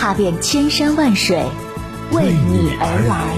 [0.00, 1.36] 踏遍千山万水，
[2.12, 3.36] 为你而来。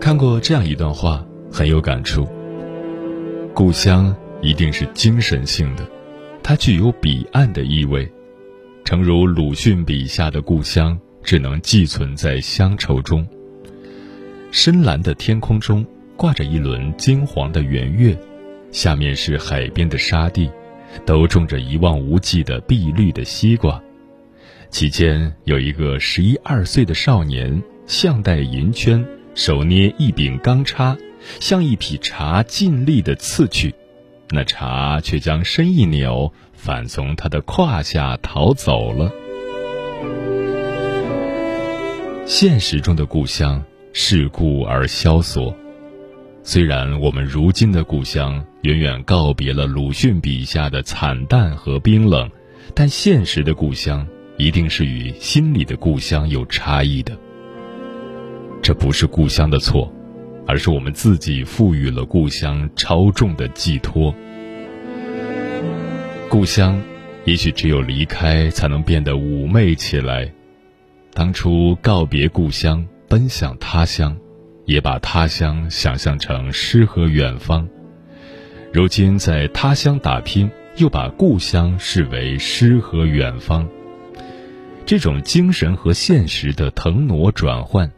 [0.00, 2.26] 看过这样一段话，很有感触。
[3.52, 5.86] 故乡一定是精神性的，
[6.42, 8.10] 它具有彼岸的意味，
[8.84, 13.26] 诚如鲁迅笔下的故乡，只能寄存在乡愁中。
[14.50, 15.84] 深蓝的天空中
[16.16, 18.18] 挂着一轮金黄的圆月，
[18.70, 20.50] 下面是海边的沙地，
[21.04, 23.80] 都种着一望无际的碧绿的西瓜，
[24.70, 29.04] 其间有一个十一二岁的少年，项带银圈。
[29.34, 30.94] 手捏一柄钢叉，
[31.40, 33.74] 像一匹茶尽力的刺去，
[34.30, 39.12] 那茶却将身一扭，反从他的胯下逃走了。
[42.24, 43.62] 现实中的故乡
[43.92, 45.54] 世故而萧索，
[46.42, 52.30] 虽然我们如今的故乡远远告别了鲁迅笔下的惨淡和冰冷，
[52.74, 54.06] 但现实的故乡
[54.38, 57.16] 一定是与心里的故乡有差异的。
[58.62, 59.92] 这不是故乡的错，
[60.46, 64.14] 而是我们自己赋予了故乡超重的寄托。
[66.28, 66.80] 故乡，
[67.24, 70.30] 也许只有离开，才能变得妩媚起来。
[71.12, 74.16] 当初告别故乡，奔向他乡，
[74.64, 77.68] 也把他乡想象成诗和远方。
[78.72, 83.68] 如今在他乡打拼，又把故乡视为诗和远方。
[84.86, 87.90] 这种精神和现实的腾挪转换。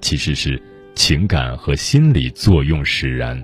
[0.00, 0.62] 其实是
[0.94, 3.42] 情感和心理作用使然。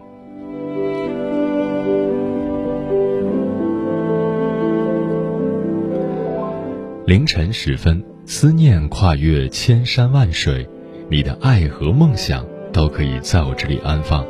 [7.06, 10.68] 凌晨时分，思念跨越千山万水，
[11.08, 14.26] 你的爱和梦想都可以在我这里安放。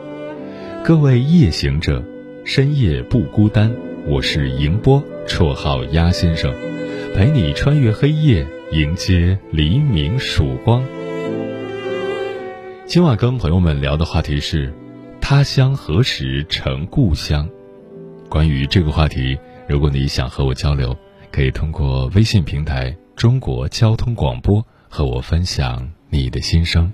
[0.85, 2.05] 各位夜行者，
[2.45, 3.73] 深夜不孤单。
[4.07, 6.55] 我是迎波，绰号鸭先生，
[7.15, 10.85] 陪你穿越黑夜，迎接黎明曙光。
[12.87, 14.73] 今晚跟朋友们聊的话题是：
[15.21, 17.49] 他乡何时成故乡？
[18.29, 19.37] 关于这个话题，
[19.69, 20.97] 如果你想和我交流，
[21.33, 26.93] 可以通过微信平台“中国交通广播”和我分享你的心声。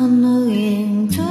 [0.00, 1.29] 환호인 두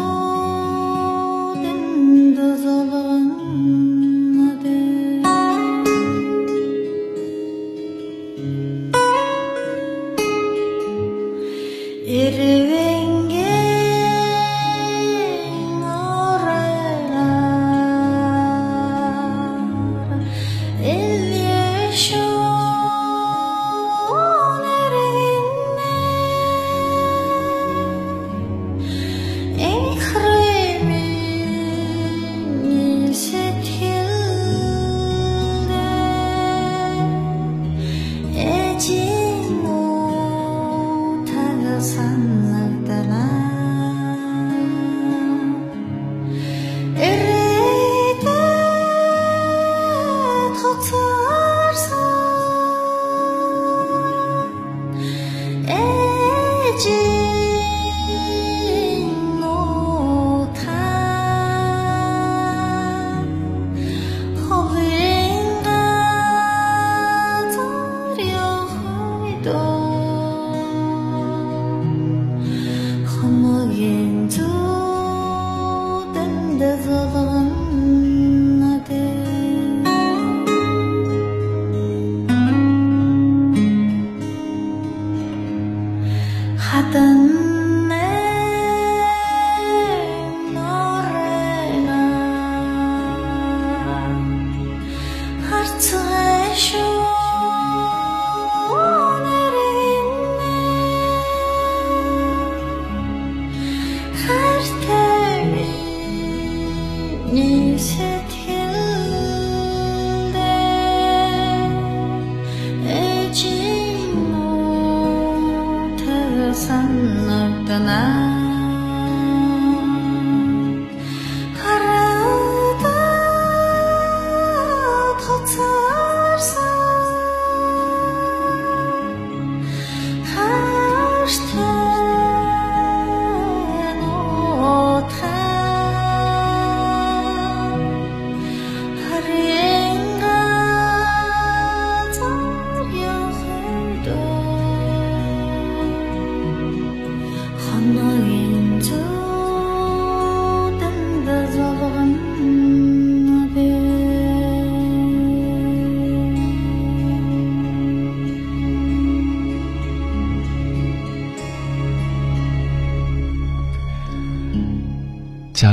[117.70, 118.29] 家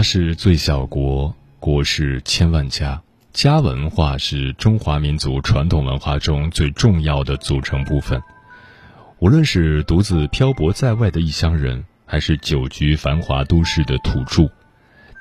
[0.09, 3.03] 是最小国，国是千万家。
[3.33, 8.23] 家文化是中华民族传统文化中最重要的组成部分。
[9.19, 14.49] 无论是独自漂泊在外的异乡人，还是久居繁华都市的土著，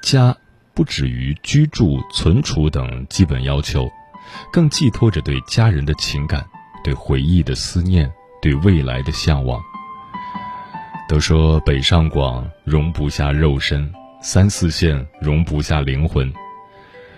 [0.03, 0.37] 家
[0.75, 3.89] 不止于居住、存储等基本要求，
[4.53, 6.45] 更寄托着对家人的情感、
[6.83, 8.07] 对回忆的思念、
[8.39, 9.59] 对未来的向往。
[11.09, 13.91] 都说北上广容不下肉身。
[14.27, 16.33] 三四线容不下灵魂，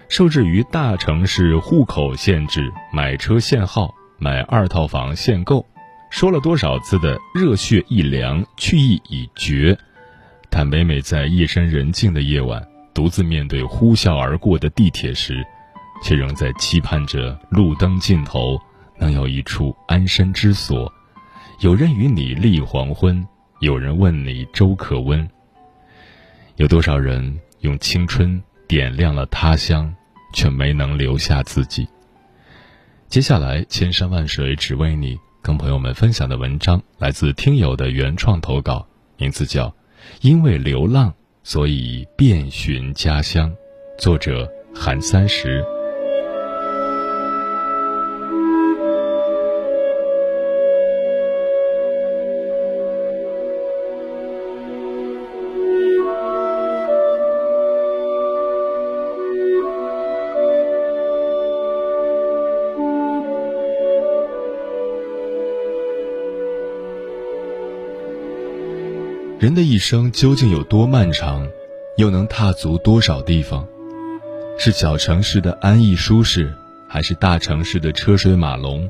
[0.10, 5.66] 受制于大城市户口限制，买车限号，买二套房限购，
[6.10, 9.78] 说了多少次的热血一凉，去意已决。
[10.50, 12.62] 但每每在夜深人静的夜晚，
[12.94, 15.42] 独自面对呼啸而过的地铁时，
[16.04, 18.60] 却仍在期盼着路灯尽头
[19.00, 20.92] 能有一处安身之所，
[21.62, 23.26] 有人与你立黄昏，
[23.62, 25.26] 有人问你粥可温。
[26.58, 29.94] 有多少人用青春点亮了他乡，
[30.34, 31.88] 却没能留下自己？
[33.08, 38.88] 接下来，千山万水只为你，跟朋友们分享的文章来自听友的原创投稿，
[39.18, 39.68] 名字叫
[40.22, 43.52] 《因为流浪，所以遍寻家乡》，
[44.00, 45.77] 作者韩三十。
[69.40, 71.48] 人的一生究竟有多漫长，
[71.96, 73.68] 又能踏足多少地方？
[74.58, 76.52] 是小城市的安逸舒适，
[76.90, 78.90] 还是大城市的车水马龙？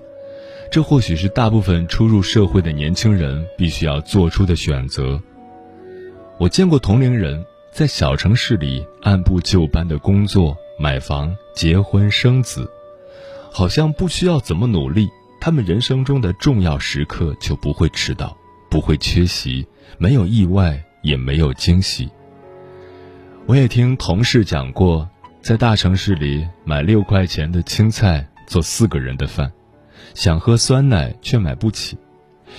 [0.72, 5.22] 这或许是大部分初入社会的年轻人必须要做出的选择。
[6.38, 12.72] 我见过同龄人在小城市里按部就班的工作、买房、结婚、生子，
[13.52, 15.10] 好像不需要怎么努力，
[15.42, 18.38] 他们人生中的重要时刻就不会迟到，
[18.78, 19.66] 不会缺席。
[19.98, 22.08] 没有意外，也没有惊喜。
[23.48, 25.10] 我也听同事讲过，
[25.42, 29.52] 在大城市里买六块钱的青菜做四个人的饭，
[30.14, 31.98] 想喝酸奶却买不起，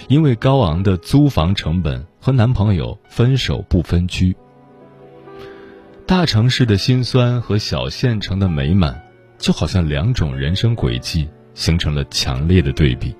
[0.08, 4.36] 因为高昂的租房成本和男朋友分手不分居。
[6.04, 9.00] 大城市的辛酸和小县城的美满，
[9.38, 13.14] 就好像两种人生轨迹，形成了强烈的对比。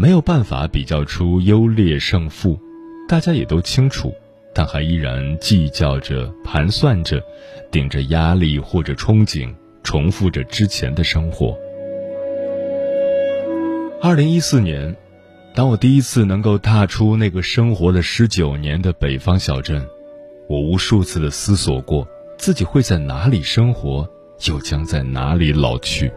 [0.00, 2.58] 没有办法比较出优劣胜负，
[3.06, 4.14] 大家也都清楚，
[4.54, 7.22] 但还依然计较着、盘算着，
[7.70, 11.54] 顶着压力或者憧憬，重复着之前的生活。
[14.00, 14.96] 二零一四年，
[15.54, 19.86] 当我第一次能够踏出那个生活了十九年的北方小镇，
[20.48, 24.08] 我无数次的思索过自己会在哪里生活，
[24.48, 26.10] 又将在哪里老去。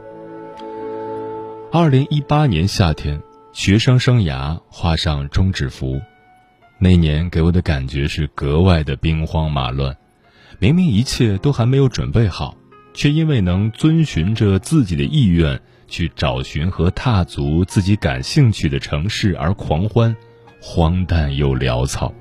[1.70, 3.22] 二零一八年夏天，
[3.54, 6.02] 学生生涯画上终止符，
[6.80, 9.96] 那年给我的感觉是格外的兵荒马乱，
[10.60, 12.58] 明明一切都还没有准备好，
[12.94, 15.62] 却因为能遵循着自己的意愿。
[15.86, 20.16] 去找寻和踏足自己感兴趣的城市而狂欢，
[20.60, 22.12] 荒诞又潦草。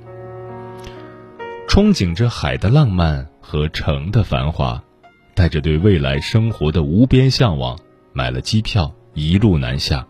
[1.66, 4.82] 憧憬着海的浪漫和城的繁华，
[5.32, 7.78] 带着对未来生活的无边向往，
[8.12, 10.06] 买了机票，一路南下。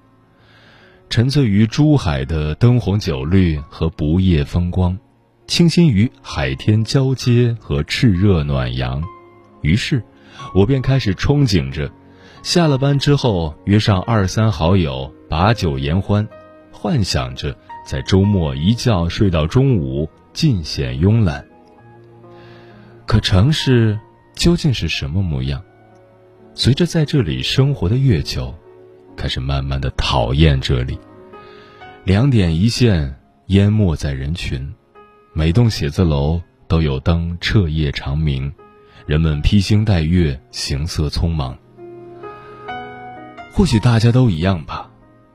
[1.12, 4.98] 沉醉于珠海的灯红酒绿和不夜风光，
[5.46, 9.04] 倾心于海天交接和炽热暖阳，
[9.60, 10.02] 于是，
[10.54, 11.92] 我便开始憧憬着。
[12.42, 16.26] 下了班之后，约上二三好友把酒言欢，
[16.72, 17.54] 幻想着
[17.84, 21.44] 在周末一觉睡到中午，尽显慵懒。
[23.04, 24.00] 可城市
[24.34, 25.62] 究竟是什么模样？
[26.54, 28.54] 随着在这里生活的越久，
[29.16, 30.98] 开始慢慢的讨厌这里。
[32.04, 33.14] 两点一线，
[33.46, 34.74] 淹没在人群，
[35.32, 38.52] 每栋写字楼都有灯彻夜长明，
[39.06, 41.56] 人们披星戴月，行色匆忙。
[43.52, 44.90] 或许大家都一样吧，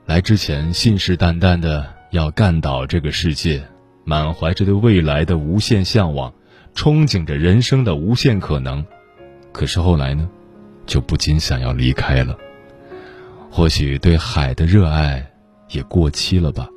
[0.06, 3.64] 来之前信誓旦旦的要干倒这个世界，
[4.04, 6.34] 满怀着对未来的无限向往，
[6.76, 8.86] 憧憬着人生的无限可能。
[9.54, 10.28] 可是后来呢，
[10.86, 12.38] 就不禁想要离开了。
[13.58, 15.32] 或许对海的热爱
[15.72, 16.70] 也过期了吧，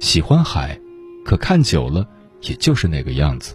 [0.00, 0.80] 喜欢海，
[1.22, 2.08] 可看久了
[2.40, 3.54] 也就是那个样子。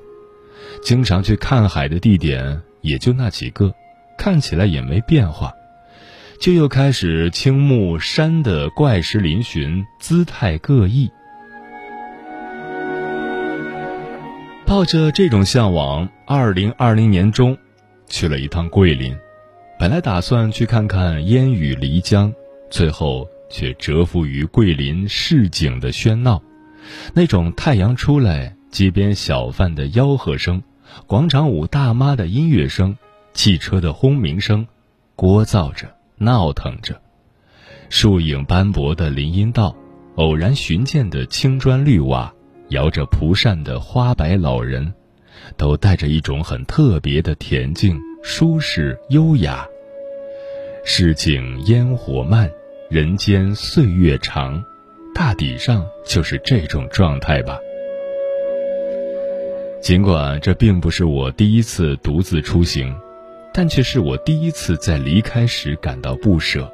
[0.83, 3.74] 经常去看海的地点也就那几个，
[4.19, 5.51] 看起来也没变化。
[6.39, 11.10] 就又开始倾慕山的怪石嶙峋，姿态各异。
[14.67, 17.57] 抱着这种向往，二零二零年中，
[18.05, 19.17] 去了一趟桂林。
[19.79, 22.31] 本来打算去看看烟雨漓江，
[22.74, 26.42] 最后却折服于桂林市井的喧闹。
[27.13, 30.63] 那种太阳出来，街边小贩的吆喝声，
[31.06, 32.98] 广场舞大妈的音乐声，
[33.32, 34.65] 汽车的轰鸣声，
[35.15, 35.88] 聒噪着。
[36.18, 37.00] 闹腾着，
[37.89, 39.75] 树影斑驳的林荫道，
[40.15, 42.34] 偶然寻见的青砖绿瓦，
[42.70, 44.94] 摇着蒲扇的花白老人，
[45.58, 49.68] 都带着一种很特别的恬静、舒适、优雅。
[50.86, 52.50] 市井烟火漫，
[52.89, 54.63] 人间岁月长，
[55.15, 57.59] 大抵上就是这种状态吧。
[59.81, 62.95] 尽管这并不是我第一次独自出行。
[63.55, 66.67] 但却是我第一次在离开时感到不舍。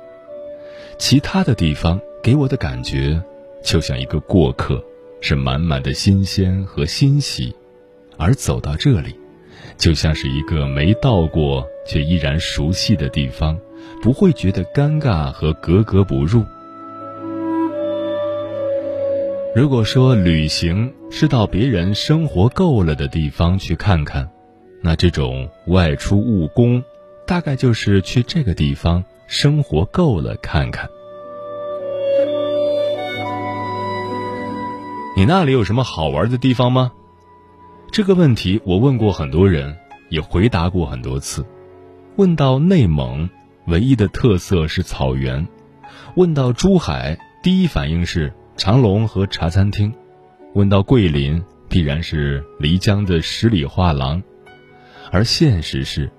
[0.97, 3.21] 其他的地方给我的感觉，
[3.61, 4.81] 就像一个过客，
[5.19, 7.53] 是满满的新鲜和欣喜；
[8.15, 9.13] 而走到这里，
[9.75, 13.59] 就像是一个没到过却依然熟悉的地方，
[14.01, 16.43] 不会觉得尴尬和格格不入。
[19.55, 24.29] 如果说旅行是到别人生活够了的地方去看看。
[24.81, 26.81] 那这种外出务工，
[27.27, 30.87] 大概就是去这个地方生活够了看看。
[35.17, 36.93] 你那里有什么好玩的地方吗？
[37.91, 39.75] 这个问题我问过很多人，
[40.07, 41.45] 也回答过很多次。
[42.15, 43.29] 问到内蒙，
[43.69, 45.45] 唯一的特色是草原；
[46.15, 49.91] 问到珠海，第一反应是长隆和茶餐厅；
[50.53, 54.21] 问到桂林，必然是漓江的十里画廊。
[55.11, 56.11] 而现实是，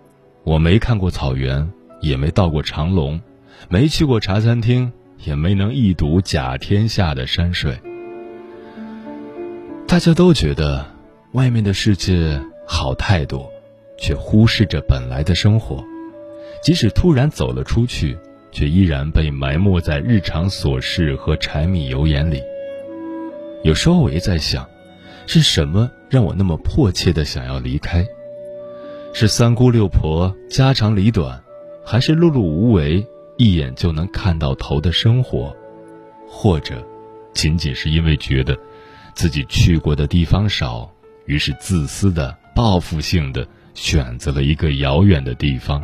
[0.45, 1.69] 我没看过草原，
[2.01, 3.21] 也没到过长隆，
[3.69, 4.93] 没去过茶餐厅，
[5.25, 7.79] 也没能一睹甲天下的山水。
[9.89, 10.87] 大家都觉得
[11.33, 13.51] 外面的世界好太多，
[13.99, 15.85] 却忽视着本来的生活。
[16.63, 18.19] 即使突然走了出去，
[18.53, 22.43] 却依然被埋没在日常琐事和柴米油盐里。
[23.63, 24.69] 有时候我也在想，
[25.27, 28.07] 是什么让我那么迫切的想要离开？
[29.13, 31.43] 是三姑六婆家长里短，
[31.85, 33.05] 还是碌碌无为
[33.37, 35.55] 一眼就能看到头的生活，
[36.29, 36.85] 或者，
[37.33, 38.57] 仅仅是因为觉得，
[39.15, 40.91] 自己去过的地方少，
[41.27, 45.83] 于是自私的、报复性的选择了一个遥远的地方。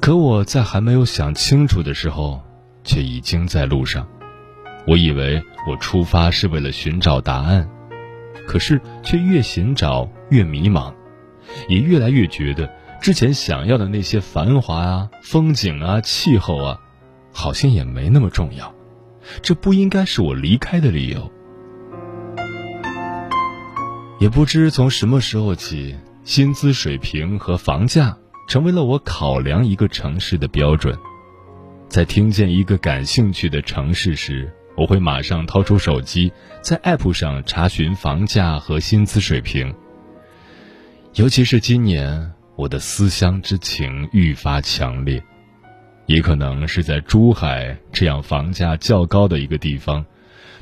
[0.00, 2.40] 可我在还没有想清楚的时候，
[2.84, 4.08] 却已经在路上。
[4.86, 7.68] 我以为我出发是为了寻找答案，
[8.46, 10.94] 可是却越寻找越迷茫，
[11.68, 16.80] 也越来越觉得之前想要的那些繁华啊、风景啊、气候啊，
[17.30, 18.74] 好像也没那么重要。
[19.42, 21.30] 这不应该是我离开的理由。
[24.18, 28.16] 也不知从什么时候起，薪资水平和房价
[28.50, 30.92] 成为了我考量一个城市的标准。
[31.88, 39.72] 在听见一个感兴趣的城市时，我会马上掏出手机，在 App 上查询房价和薪资水平。
[41.14, 45.22] 尤其是今年，我的思乡之情愈发强烈。
[46.06, 50.04] 也可能是在珠海这样房价较高的一个地方，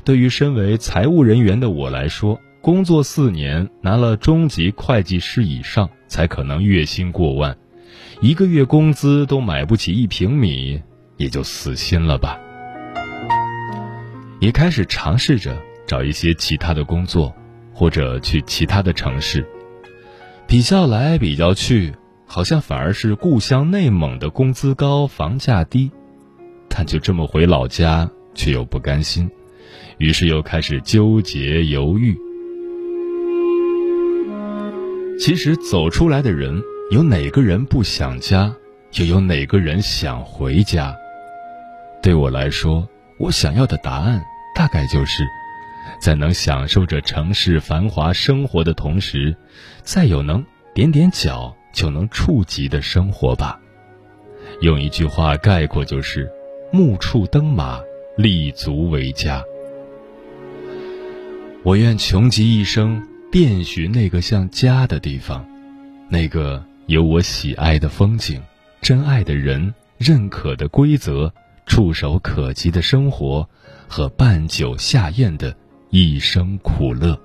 [0.03, 7.57] 对于身为财务人员的我来说，工作四年拿了中级会计师以上，才可能月薪过万，
[8.21, 10.81] 一个月工资都买不起一平米，
[11.15, 12.37] 也就死心了吧。
[14.41, 15.57] 也开始尝试着
[15.87, 17.33] 找一些其他的工作，
[17.73, 19.45] 或者去其他的城市，
[20.45, 21.93] 比较来比较去。
[22.31, 25.89] 好像反而是故乡内蒙的工资高、房价低，
[26.69, 29.27] 但就这么回老家却又不甘心，
[29.97, 32.15] 于是又开始纠结犹豫。
[35.17, 36.61] 其实走出来的人，
[36.91, 38.53] 有哪个人不想家，
[38.93, 40.95] 又有哪个人想回家？
[42.01, 42.87] 对我来说，
[43.19, 44.21] 我想要的答案
[44.55, 45.23] 大概就是，
[46.01, 49.35] 在能享受着城市繁华生活的同时，
[49.83, 50.43] 再有能
[50.75, 51.55] 踮踮脚。
[51.71, 53.59] 就能触及的生活吧，
[54.61, 56.27] 用一句话概括就是
[56.73, 57.79] “目处登马，
[58.17, 59.43] 立足为家”。
[61.61, 65.45] 我愿穷极一生，遍寻那个像家的地方，
[66.09, 68.41] 那个有我喜爱的风景、
[68.81, 71.31] 真爱的人、认可的规则、
[71.67, 73.47] 触手可及的生活
[73.87, 75.55] 和半酒下咽的
[75.91, 77.15] 一生苦乐。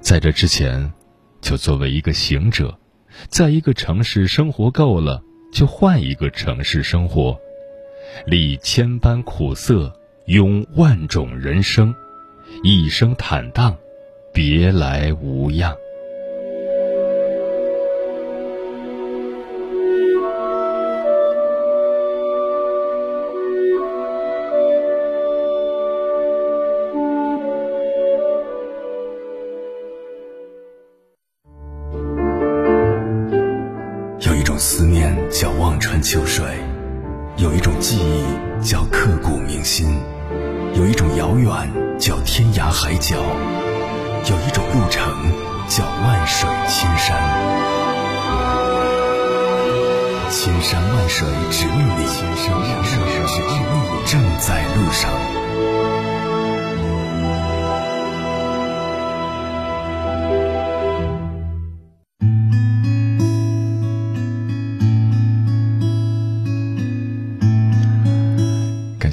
[0.00, 0.92] 在这之前，
[1.40, 2.78] 就作为一个行者。
[3.26, 5.20] 在一个城市生活够了，
[5.52, 7.36] 就换一个城市生活，
[8.24, 9.92] 历千般苦涩，
[10.26, 11.92] 拥万种人生，
[12.62, 13.76] 一生坦荡，
[14.32, 15.76] 别来无恙。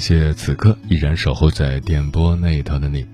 [0.08, 3.04] 谢此刻依然守候在电波那头的你，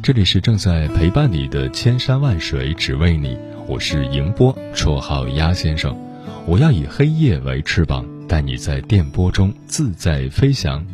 [0.00, 5.98] 这里是正在陪伴你的千山万水只为你，我是迎波，绰号鸭先生。
[6.46, 10.86] 我要以黑夜为翅膀，带你在电波中自在飞翔。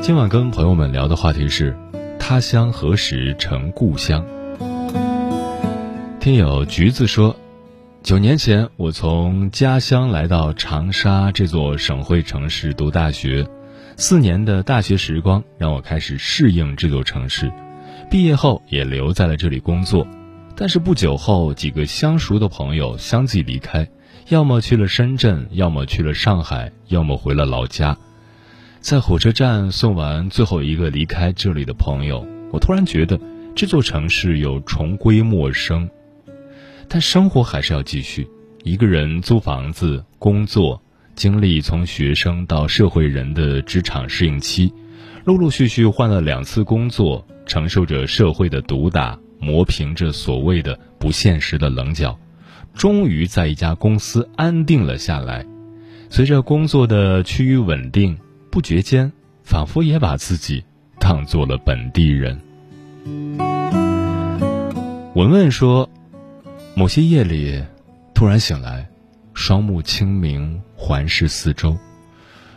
[0.00, 1.76] 今晚跟朋友们聊的话题是：
[2.18, 4.26] 他乡何时成故乡？
[6.18, 7.36] 听友橘子说，
[8.02, 13.46] 九年前我从家乡来到长沙这座省会城市读大学。
[14.00, 17.50] 四年的大学时光让我开始适应这座城市，
[18.08, 20.06] 毕业后也留在了这里工作。
[20.54, 23.88] 但是不久后，几个相熟的朋友相继离开，
[24.28, 27.98] 要么去了深圳，要么去了上海，要么回了老家。
[28.78, 33.18] 在火车站送完最后一个离开这里的朋友，我突然觉得
[33.56, 35.90] 这座城市有重归陌生，
[36.86, 38.28] 但生活还是要继续。
[38.62, 40.80] 一个人租房子，工作。
[41.18, 44.72] 经历从学生到社会人的职场适应期，
[45.24, 52.16] 陆陆续续换了两次工作，承受着社会的毒打，磨平着所谓的不现实的棱角，
[52.72, 55.44] 终于在一家公司安定了下来。
[56.08, 58.16] 随着工作的趋于稳定，
[58.48, 59.10] 不觉间
[59.42, 60.62] 仿佛也把自己
[61.00, 62.40] 当做了本地人。
[65.16, 65.90] 文文说，
[66.76, 67.60] 某些夜里，
[68.14, 68.88] 突然醒来。
[69.34, 71.76] 双目清明，环视四周，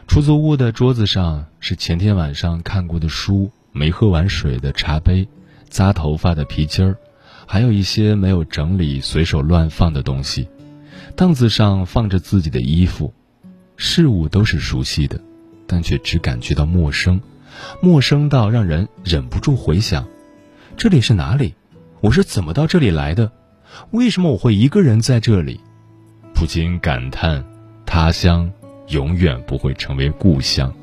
[0.07, 5.27] 出租屋的桌子上是前天晚上看过的书，没喝完水的茶杯、
[5.69, 6.95] 扎头发的皮筋儿，
[7.47, 10.47] 还有一些没有整理、随手乱放的东西。
[11.15, 13.11] 凳子上放着自己的衣服，
[13.75, 15.19] 事物都是熟悉的，
[15.65, 17.19] 但却只感觉到陌生，
[17.81, 20.07] 陌生到让人忍不住回想：
[20.77, 21.55] 这里是哪里？
[22.01, 23.31] 我是怎么到这里来的？
[23.89, 25.59] 为什么我会一个人在这里？
[26.33, 27.43] 不禁感叹，
[27.85, 28.51] 他乡
[28.87, 30.73] 永远不会成为故乡。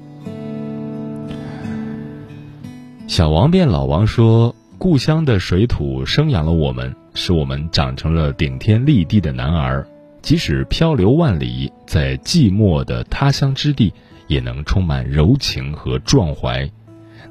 [3.06, 9.86] 小王变老王说：“故乡的水土生养了我们，使我们长成了顶天立地的男儿。
[10.20, 13.92] 即使漂流万里，在寂寞的他乡之地，
[14.26, 16.68] 也能充满柔情和壮怀。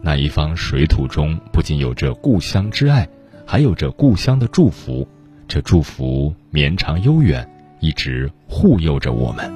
[0.01, 3.07] 那一方水土中，不仅有着故乡之爱，
[3.45, 5.07] 还有着故乡的祝福。
[5.47, 7.47] 这祝福绵长悠远。”
[7.79, 9.51] 一直护佑着我们。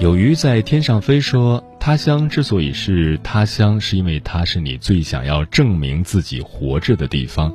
[0.00, 7.54] 有鱼在天上飞，说他乡之所以是他乡，是因为它是你最想要证明自己活着的地方。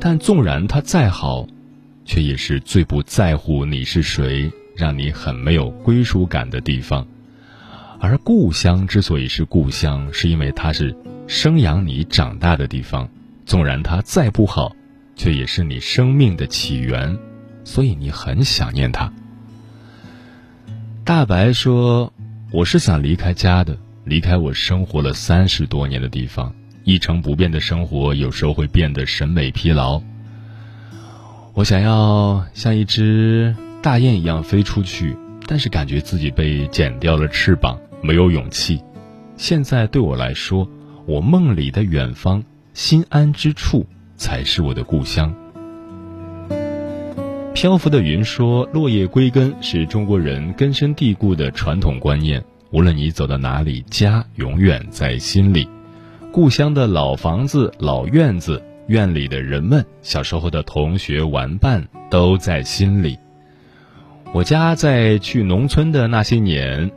[0.00, 1.46] 但纵然它再好，
[2.04, 7.06] 却也是最不在乎你是谁，让你很没有归属感的地方。
[7.98, 10.94] 而故乡之所以是故乡，是因为它是
[11.26, 13.08] 生养你长大的地方。
[13.44, 14.70] 纵然它再不好，
[15.16, 17.18] 却也是你生命的起源。
[17.68, 19.12] 所以你很想念他。
[21.04, 22.10] 大白说
[22.50, 26.54] ：“我是想离开家的，离开我生活了三十多年的地方。
[26.84, 30.00] 一成不变的生活有时候会变得审美疲劳。
[31.52, 35.14] 我想要像一只大雁一样飞出去，
[35.46, 38.82] 但是感觉自己被剪掉了翅膀，没有勇气。
[39.36, 40.66] 现在对我来说，
[41.04, 45.34] 我梦里的远方，心安之处才是我的故乡。”
[47.60, 52.40] 漂浮的云说：“落叶归根是中国人根深蒂固的传统观念。
[52.70, 55.68] 无论你走到哪里，家永远在心里。
[56.30, 63.18] 故乡的老房子、老院子，院里的人们，小时候的同学玩伴，都在心里。
[64.32, 66.92] 我家在去农村的那些年，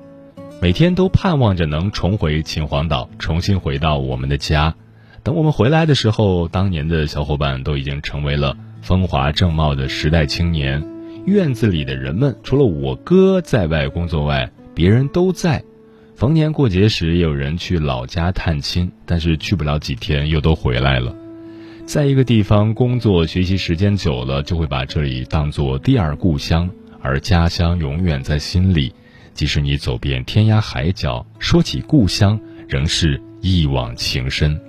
[0.62, 4.76] 每天都盼望着能重回秦皇岛，重新回到我们的家。
[5.24, 10.84] 等我们回来的时候，当年的小伙伴都已经成为了。”风华正茂的时代青年，
[11.26, 15.64] 院子里的人们，除了我哥在外工作外，别人都在。
[16.16, 21.16] 逢年过节时，也有人去老家探亲，但是去不了几天，又都回来了。
[21.86, 26.70] 在一个地方工作学习时间久了，就会把这里当做第二故乡，
[27.02, 28.94] 而家乡永远在心里。
[29.34, 34.60] 即使你走遍天涯海角，说起故乡，仍是一往情深。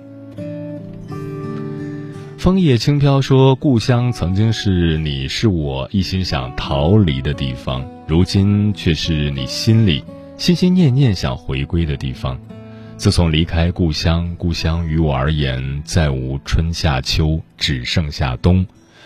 [2.43, 10.03] 枫叶轻飘说：“故乡曾经是你是我一心想逃离的地方，如今却是你心里
[10.35, 12.37] 心心念念想回归的地方。
[12.97, 18.65] 自从离开故乡，故乡于我而言再无春夏秋，只剩下冬。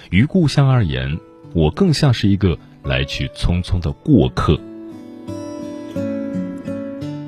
[0.10, 1.16] 于故乡而言，
[1.54, 4.60] 我更像是一个来去匆匆的过客。”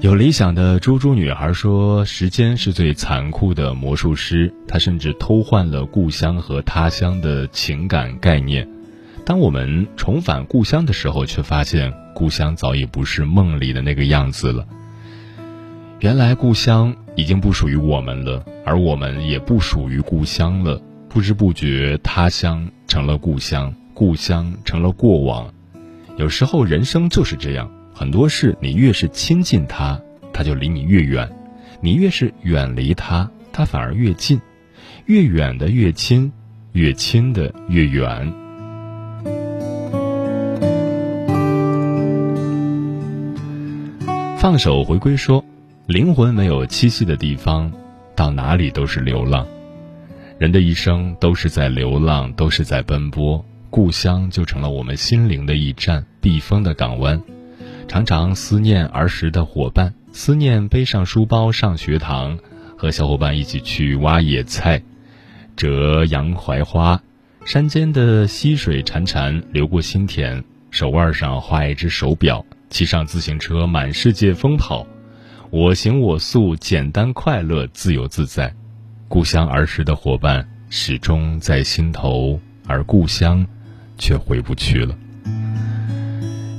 [0.02, 8.66] 有理想的猪猪女孩说：“时间是最残酷的魔术师，它甚至偷换了故乡和他乡的情感概念。
[9.26, 14.66] 当我们重返故乡的时候，却发现故乡早已不是梦里的那个样子了。
[16.00, 20.82] 原来故乡已经不属于我们了，而我们也不属于故乡了。
[21.10, 25.54] 不知不觉，他乡成了故乡，故乡成了过往。
[26.16, 30.00] 有时候，人生就是这样。”很多事，你越是亲近他，
[30.32, 31.28] 他就离你越远；
[31.82, 34.40] 你越是远离他，他反而越近。
[35.06, 36.32] 越远的越亲，
[36.72, 38.32] 越亲的越远。
[44.38, 45.44] 放手回归说，
[45.86, 47.70] 灵魂没有栖息的地方，
[48.16, 49.46] 到哪里都是流浪。
[50.38, 57.22] 人的一生都是在流浪，都是在奔波，故乡就成了我们心灵的驿站，避风的港湾。
[57.90, 62.38] 常常思念儿时的伙伴，思念背上书包上学堂，
[62.78, 64.80] 和小伙伴一起去挖野菜、
[65.56, 67.02] 折洋槐花。
[67.46, 74.86] 山间的溪水潺潺流过心田，手腕上画一只手表，骑上自行车满世界疯跑。
[75.50, 78.54] 我行我素，简单快乐，自由自在。
[79.08, 83.44] 故乡儿时的伙伴始终在心头，而故乡
[83.98, 84.96] 却回不去了。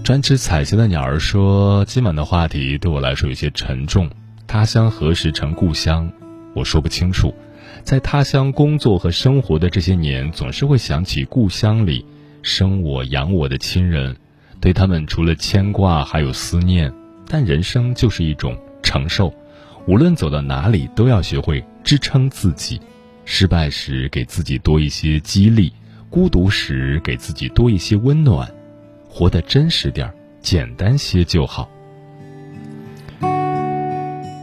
[0.03, 4.11] 专吃彩霞的鸟儿说：“今晚的话题对我来说有些沉重。
[4.47, 6.11] 他乡何时成故乡？
[6.55, 7.33] 我说不清楚。
[7.85, 12.05] 在他乡工作和生活的这些年，总是会想起故乡里
[12.43, 14.17] 生我养我的亲人，
[14.61, 16.93] 对他们除了牵挂还有思念。
[17.29, 19.33] 但人生就是一种承受，
[19.87, 22.81] 无论走到哪里，都要学会支撑自己。
[23.25, 25.71] 失败时，给自己多一些激励；
[26.09, 28.53] 孤独时，给自己多一些温暖。
[29.11, 31.69] 活得真实点，简单些就好。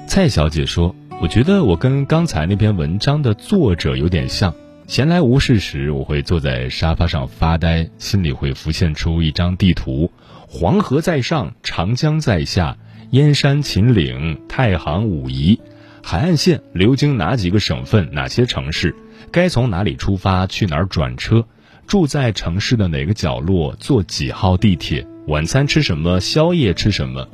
[0.08, 4.54] 蔡小姐说：“我觉得我跟刚才那篇文章的作者有点像。
[4.88, 10.12] 闲来无事时，我会坐在沙发上发呆，心里会浮现出一张地图：
[10.48, 12.78] 黄河在上，长江在下，
[13.12, 15.60] 燕山秦岭，太行武夷。”
[16.04, 18.10] 海岸线流经哪几个省份？
[18.14, 18.96] 哪些城市？
[19.30, 20.48] 该从哪里出发？
[20.48, 21.46] 去哪儿转车？
[21.88, 23.74] 住在城市的哪个角落？
[23.80, 25.08] 坐几号地铁？
[25.28, 26.20] 晚餐吃什么？
[26.20, 27.26] 宵夜吃什么？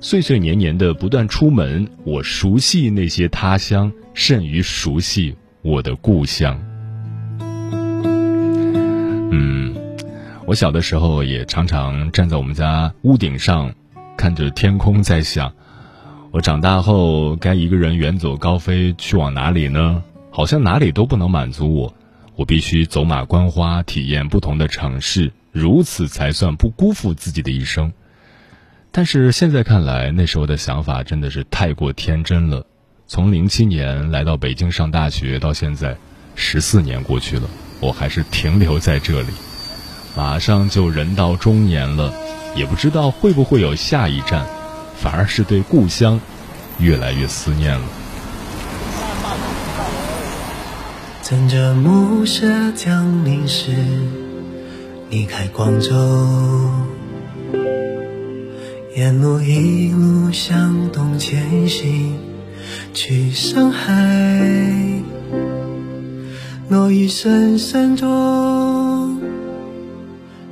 [0.00, 6.60] 岁岁年年的不断出门，我熟悉那些他乡，甚于熟悉我的故乡。
[9.30, 9.76] 嗯，
[10.44, 13.72] 我小的时候也常常站在我们家屋顶上，
[14.16, 15.52] 看着天空，在想。
[16.32, 20.02] 我长大后该一个人远走高飞去往哪里呢？
[20.30, 21.94] 好像哪里都不能满足我，
[22.40, 27.92] 我必须走马观花，体验不同的城市，如此才算不辜负自己的一生。
[28.90, 32.64] 但是现在看来，那时候的想法真的是太过天真了。
[33.06, 35.94] 从零七年来到北京上大学到现在，
[36.34, 37.46] 十四年过去了，
[37.78, 39.28] 我还是停留在这里。
[40.16, 42.10] 马上就人到中年了，
[42.56, 44.46] 也不知道会不会有下一站。
[44.96, 46.18] 反而是对故乡
[46.78, 47.86] 越来越思念了。
[51.30, 53.70] 趁着暮色降临时
[55.10, 55.94] 离开广州，
[58.96, 62.16] 沿路一路向东前行，
[62.92, 63.92] 去上海。
[66.68, 69.20] 落雨声声中，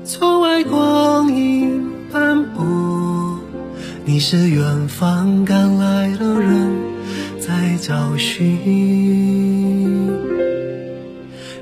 [0.05, 3.41] 窗外光影斑驳。
[4.05, 6.71] 你是远方赶来的人，
[7.41, 9.08] 在找寻。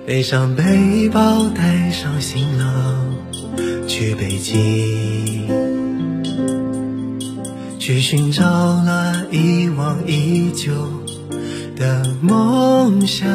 [0.07, 3.17] 背上背包，带上行囊，
[3.89, 5.49] 去北京，
[7.81, 8.45] 去寻找
[8.85, 10.71] 那一往已久
[11.75, 13.27] 的梦想。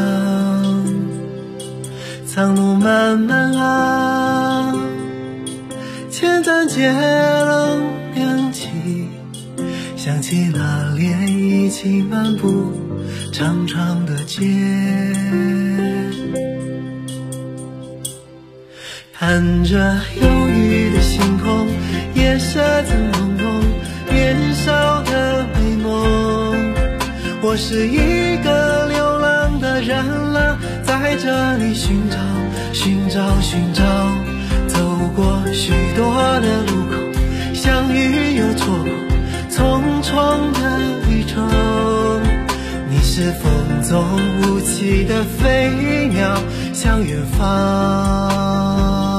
[2.25, 4.73] 长路漫漫啊，
[6.09, 7.81] 千盏接了。
[9.97, 12.71] 想起那年一起漫步
[13.31, 14.39] 长长的街，
[19.31, 19.77] 看着
[20.21, 21.65] 忧郁的星空，
[22.15, 26.73] 夜色正朦胧，年少的美梦。
[27.41, 32.17] 我是一个流浪的人了，在这里寻找，
[32.73, 33.81] 寻找，寻找，
[34.67, 36.97] 走过许多的路口，
[37.53, 38.91] 相遇又错过。
[39.49, 41.49] 匆匆的旅程，
[42.89, 43.49] 你是风
[43.81, 44.03] 中
[44.41, 46.37] 无期的飞鸟，
[46.73, 49.10] 向远方。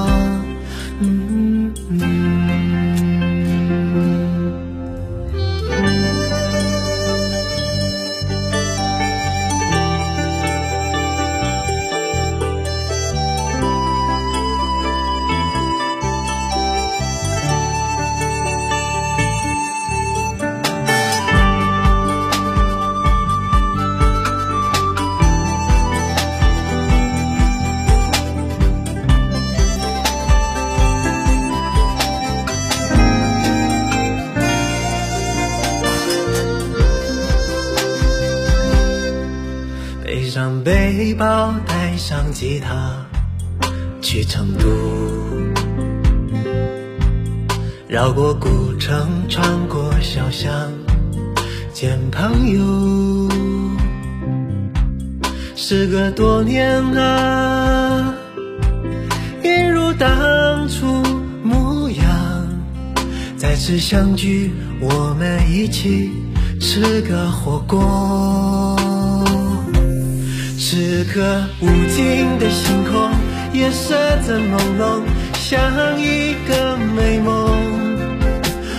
[41.12, 42.96] 背包带上吉他
[44.01, 44.66] 去成都，
[47.87, 50.51] 绕过古城，穿过小巷，
[51.75, 53.29] 见朋友。
[55.55, 58.14] 时隔多年啊，
[59.42, 60.87] 一如当初
[61.42, 62.07] 模样，
[63.37, 66.11] 再次相聚，我们一起
[66.59, 68.82] 吃个火锅。
[70.72, 71.20] 此刻
[71.61, 73.11] 无尽的星空，
[73.52, 73.94] 夜色
[74.26, 75.02] 正朦胧，
[75.35, 77.30] 像一个美梦。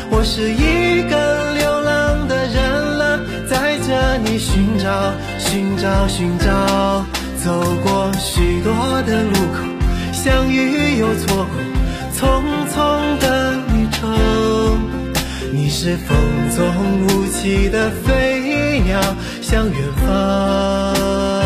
[0.10, 7.06] 我是一个流浪的人了，在这里寻找，寻找，寻找，
[7.38, 9.62] 走过许多的路口，
[10.12, 11.54] 相遇又错过，
[12.18, 12.42] 匆
[12.74, 14.80] 匆的旅程。
[15.52, 16.18] 你是风
[16.56, 16.66] 中
[17.06, 19.00] 无期的飞鸟，
[19.44, 21.43] 向远方。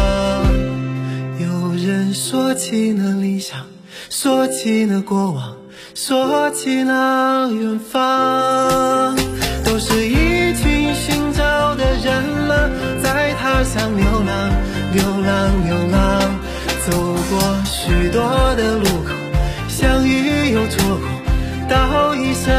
[1.88, 3.65] 人说起那理想，
[4.10, 5.56] 说起那过往，
[5.95, 9.15] 说起那远方，
[9.63, 12.69] 都是一群寻找的人了，
[13.41, 14.52] 儿像流浪，
[14.91, 15.97] 流浪，流浪，
[16.89, 16.91] 走
[17.30, 18.21] 过许多
[18.58, 19.13] 的路口，
[19.69, 21.08] 相遇又错过，
[21.69, 22.52] 道一声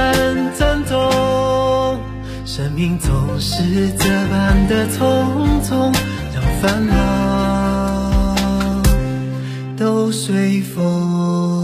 [0.59, 2.01] 珍重。
[2.47, 5.93] 生命总是这般的匆匆，
[6.35, 6.95] 让烦恼
[9.79, 11.58] 都随风。